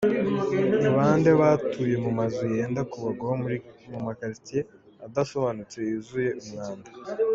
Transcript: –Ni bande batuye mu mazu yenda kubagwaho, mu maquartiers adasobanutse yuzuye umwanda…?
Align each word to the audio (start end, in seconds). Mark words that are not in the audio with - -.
–Ni 0.79 0.89
bande 0.95 1.29
batuye 1.41 1.95
mu 2.03 2.11
mazu 2.17 2.43
yenda 2.55 2.81
kubagwaho, 2.91 3.35
mu 3.91 3.99
maquartiers 4.05 4.69
adasobanutse 5.05 5.77
yuzuye 5.89 6.29
umwanda…? 6.43 6.89